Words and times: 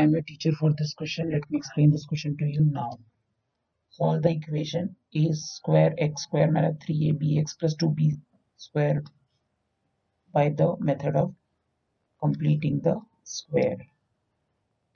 I 0.00 0.04
am 0.04 0.14
a 0.14 0.22
teacher 0.22 0.52
for 0.52 0.72
this 0.72 0.94
question. 0.94 1.30
Let 1.30 1.50
me 1.50 1.58
explain 1.58 1.90
this 1.90 2.06
question 2.06 2.34
to 2.38 2.46
you 2.46 2.60
now. 2.64 2.98
Solve 3.90 4.22
the 4.22 4.30
equation 4.30 4.96
a 5.14 5.32
square 5.34 5.94
x 5.98 6.22
square 6.22 6.50
minus 6.50 6.78
3abx 6.84 7.58
plus 7.58 7.74
2b 7.74 8.18
square 8.56 9.02
by 10.34 10.48
the 10.48 10.78
method 10.78 11.16
of 11.16 11.34
completing 12.22 12.80
the 12.80 12.94
square. 13.24 13.76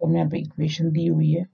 तो 0.00 0.06
हमें 0.06 0.16
यहाँ 0.16 0.30
पे 0.30 0.38
equation 0.38 0.90
दी 0.92 1.06
हुई 1.06 1.30
है 1.32 1.46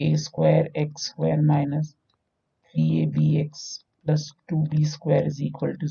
A 0.00 0.14
square 0.24 0.70
x 0.82 1.06
square 1.06 1.40
minus 1.46 1.94
three 1.94 2.84
A 3.02 3.06
B 3.16 3.36
x 3.40 3.64
plus 4.04 4.30
two 4.48 4.62
B 4.74 4.84
square 4.92 5.26
is 5.26 5.42
equal 5.44 5.72
to 5.80 5.88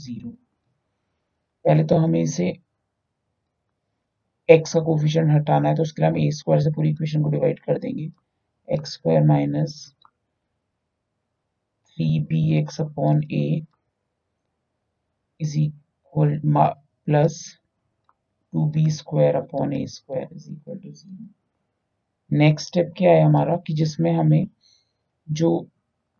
पहले 1.65 1.83
तो 1.91 1.97
हमें 2.05 2.21
इसे 2.21 2.53
एक्स 4.53 4.73
का 4.73 4.79
कोफिशिएंट 4.81 5.29
हटाना 5.31 5.69
है 5.69 5.75
तो 5.75 5.81
उसके 5.81 6.01
लिए 6.01 6.09
हम 6.09 6.17
ए 6.17 6.29
स्क्वायर 6.31 6.61
से 6.61 6.71
पूरी 6.71 6.89
इक्वेशन 6.89 7.23
को 7.23 7.29
डिवाइड 7.29 7.59
कर 7.59 7.79
देंगे। 7.79 8.09
X 8.67 8.93
square 8.93 9.23
minus 9.25 9.73
three 11.87 12.19
B 12.29 12.41
x 12.59 12.81
upon 12.81 13.23
A 13.31 13.61
is 15.39 15.57
equal 15.59 16.39
plus 16.45 17.43
two 18.53 18.65
B 18.71 18.89
square 18.91 19.35
upon 19.35 19.73
A 19.73 19.85
square 19.87 20.27
is 20.33 20.51
equal 20.51 20.77
to 20.77 20.91
zero 20.91 22.37
next 22.37 22.67
step 22.67 22.93
क्या 22.97 23.11
है 23.11 23.21
हमारा? 23.21 23.55
कि 23.57 23.73
जिसमें 23.73 24.11
हमें 24.13 24.47
जो 25.27 25.49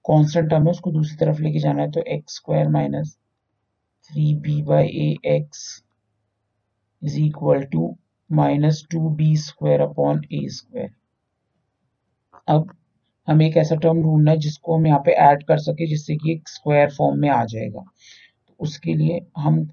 कॉन्स्टेंट 0.05 0.49
टर्म 0.49 0.63
है 0.63 0.71
उसको 0.71 0.91
दूसरी 0.91 1.17
तरफ़ 1.17 1.41
लेके 1.41 1.59
जाना 1.59 1.81
है 1.81 1.91
तो 1.91 2.03
x 2.07 2.35
square 2.35 2.67
minus 2.67 3.17
three 4.09 4.33
B 4.35 4.61
by 4.63 4.87
A 4.87 5.15
x 5.35 5.83
is 7.01 7.19
equal 7.19 7.63
to 7.63 7.97
minus 8.31 8.85
two 8.91 9.09
B 9.11 9.35
square 9.37 9.81
upon 9.81 10.21
A 10.33 10.47
square 10.49 10.89
अब 12.47 12.71
हमें 13.27 13.45
एक 13.45 13.57
ऐसा 13.57 13.75
टर्म 13.75 14.01
ढूंढना 14.03 14.31
है 14.31 14.37
जिसको 14.37 14.75
हम 14.75 14.87
यहाँ 14.87 14.99
पे 15.05 15.11
ऐड 15.23 15.43
कर 15.47 15.57
सके, 15.59 15.87
जिससे 15.87 16.15
कि 16.15 16.31
एक 16.31 16.49
स्क्वायर 16.49 16.89
फॉर्म 16.89 17.19
में 17.19 17.29
आ 17.29 17.43
जाएगा। 17.45 17.81
तो 18.47 18.55
उसके 18.59 18.93
लिए 18.93 19.19
हम 19.37 19.65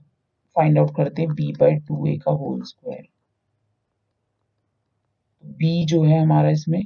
फाइंड 0.56 0.78
आउट 0.78 0.94
करते 0.96 1.22
हैं 1.22 1.34
बी 1.34 1.52
बाई 1.60 1.76
टू 1.88 2.06
ए 2.06 2.16
का 2.18 2.30
होल 2.34 2.62
स्क्वायर 2.64 3.06
बी 5.44 5.84
जो 5.86 6.02
है 6.04 6.20
हमारा 6.20 6.50
इसमें 6.50 6.82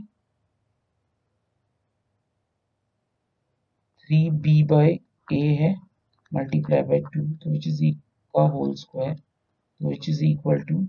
थ्री 4.00 4.28
बी 4.41 4.62
बाई 4.64 4.98
ए 5.32 5.41
है 5.60 5.75
मल्टीप्लाई 6.32 6.82
बाई 6.82 7.00
टू 7.12 7.22
तो 7.34 7.50
विच 7.50 7.66
इज़ 7.69 7.82
का 8.34 8.42
whole 8.48 8.75
square 8.77 9.16
which 9.80 10.08
is 10.08 10.25
equal 10.25 10.62
to 10.62 10.86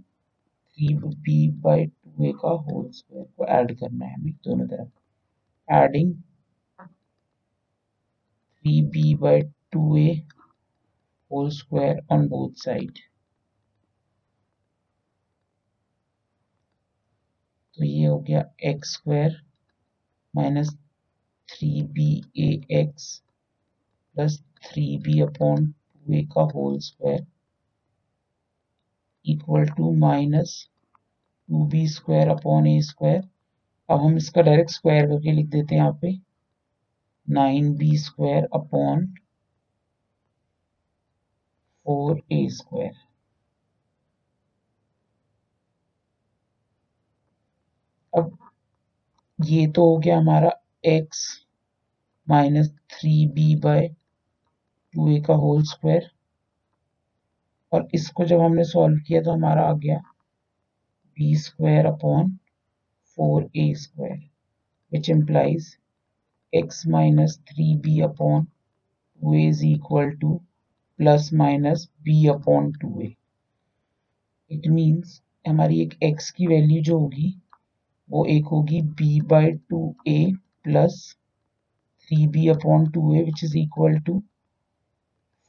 three 0.77 0.93
B 1.25 1.37
by 1.63 1.85
two 1.85 2.25
A 2.25 2.31
का 2.41 2.49
होल 2.65 2.89
स्क्वायर 2.91 3.25
को 3.37 3.45
ऐड 3.57 3.77
करना 3.79 4.05
है 4.05 4.13
हमें 4.13 4.33
दोनों 4.45 4.67
तरफ़। 4.67 4.89
Adding 5.67 6.13
three 8.65 8.81
B 8.91 9.13
by 9.21 9.41
two 9.71 9.95
A 9.97 10.09
whole 11.31 11.49
square 11.51 12.05
on 12.13 12.27
both 12.29 12.63
side 12.63 12.99
तो 17.77 17.83
ये 17.83 18.05
हो 18.05 18.17
गया 18.19 18.43
x 18.69 18.93
square 18.93 19.41
minus 20.33 20.75
three 21.49 21.81
B 21.93 22.09
A 22.39 22.49
x 22.79 23.07
plus 24.15 24.41
three 24.65 24.85
B 25.05 25.19
upon 25.21 25.65
two 25.67 26.13
A 26.13 26.21
का 26.35 26.41
whole 26.55 26.77
square 26.87 27.25
equal 29.25 29.65
to 29.77 29.91
minus 29.99 30.55
two 31.49 31.65
B 31.67 31.87
square 31.87 32.29
upon 32.29 32.67
A 32.67 32.79
square 32.81 33.21
अब 33.89 34.01
हम 34.01 34.17
इसका 34.17 34.41
direct 34.41 34.71
square 34.71 35.07
करके 35.07 35.31
लिख 35.31 35.47
देते 35.47 35.75
हैं 35.75 35.81
यहाँ 35.81 35.97
पे। 36.01 36.11
Nine 37.27 37.73
B 37.77 37.97
square 37.97 38.47
upon 38.53 39.05
four 41.85 42.21
A 42.31 42.47
square 42.51 42.91
अब 48.13 48.37
ये 49.39 49.65
तो 49.67 49.85
हो 49.85 49.97
गया 49.97 50.17
हमारा 50.17 50.49
x 50.87 51.21
minus 52.27 52.69
three 52.91 53.25
B 53.27 53.55
by 53.61 53.87
two 54.93 55.09
A 55.09 55.19
का 55.21 55.33
होल 55.35 55.63
स्क्वायर 55.65 56.09
और 57.73 57.87
इसको 57.93 58.25
जब 58.25 58.39
हमने 58.39 58.63
सॉल्व 58.63 58.99
किया 59.07 59.21
तो 59.21 59.31
हमारा 59.31 59.63
आ 59.63 59.73
गया 59.73 59.97
B 61.17 61.35
square 61.35 61.85
upon 61.85 62.37
four 63.17 63.49
A 63.57 63.73
square 63.75 64.17
which 64.91 65.09
implies 65.09 65.77
x 66.53 66.85
minus 66.87 67.39
three 67.49 67.75
B 67.75 67.99
upon 68.01 68.45
two 68.45 69.33
is 69.33 69.65
equal 69.65 70.09
to 70.11 70.35
plus 70.99 71.29
minus 71.33 71.89
B 72.03 72.27
upon 72.27 72.71
two 72.71 73.01
A 73.01 73.13
it 74.51 74.67
means 74.67 75.21
हमारी 75.47 75.81
एक 75.81 75.93
एक्स 76.03 76.29
की 76.31 76.47
वैल्यू 76.47 76.81
जो 76.83 76.99
होगी, 76.99 77.41
वो 78.09 78.25
एक 78.25 78.45
होगी 78.45 78.81
B 78.81 79.21
by 79.21 79.51
two 79.69 79.95
A 80.07 80.33
plus 80.63 81.15
three 82.01 82.27
B 82.27 82.47
upon 82.47 82.89
two 82.91 83.15
A 83.15 83.23
which 83.23 83.43
is 83.43 83.57
equal 83.57 83.99
to 83.99 84.19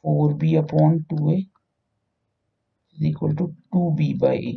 four 0.05 0.35
B 0.35 0.55
upon 0.57 1.03
two 1.03 1.31
A 1.33 1.43
is 2.97 3.07
equal 3.07 3.35
to 3.37 3.47
two 3.73 3.91
B 3.97 4.13
by 4.15 4.39
A 4.39 4.53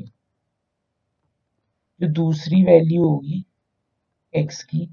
जो 2.02 2.08
दूसरी 2.14 2.64
वैल्यू 2.64 3.04
होगी 3.04 3.44
एक्स 4.34 4.64
की 4.64 4.88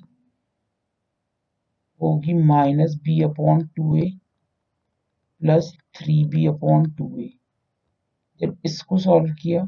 होगी 2.01 2.35
minus 2.45 2.95
B 3.05 3.21
upon 3.23 3.67
two 3.77 3.97
A 3.97 4.11
plus 5.41 5.73
three 5.97 6.25
B 6.25 6.47
upon 6.47 6.91
two 6.91 7.09
A 7.21 7.29
जब 8.41 8.57
इसको 8.65 8.99
solve 8.99 9.35
किया 9.43 9.65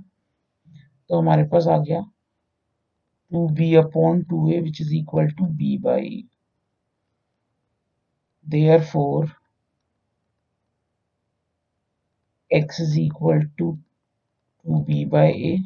तो 1.10 1.18
हमारे 1.18 1.44
पास 1.48 1.66
आ 1.66 1.76
गया 1.78 2.00
two 3.32 3.48
B 3.54 3.74
upon 3.76 4.22
two 4.22 4.48
A 4.50 4.60
which 4.60 4.80
is 4.80 4.94
equal 4.94 5.30
to 5.30 5.46
B 5.54 5.76
by 5.78 6.06
A 6.06 6.22
therefore 8.46 9.24
x 12.50 12.80
is 12.80 12.98
equal 12.98 13.40
to 13.56 13.78
2b 14.64 15.04
by 15.04 15.26
a 15.32 15.60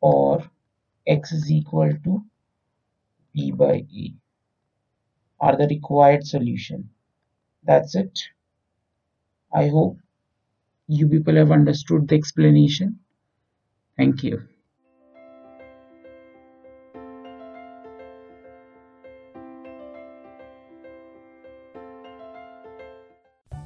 or 0.00 0.50
x 1.06 1.32
is 1.32 1.50
equal 1.52 1.92
to 2.04 2.24
b 3.32 3.50
by 3.50 3.74
a 4.02 4.14
are 5.40 5.58
the 5.58 5.66
required 5.66 6.26
solution. 6.26 6.88
That's 7.64 7.94
it. 7.94 8.20
I 9.54 9.68
hope 9.68 9.98
you 10.88 11.08
people 11.08 11.36
have 11.36 11.52
understood 11.52 12.08
the 12.08 12.16
explanation. 12.16 13.00
Thank 13.96 14.24
you. 14.24 14.48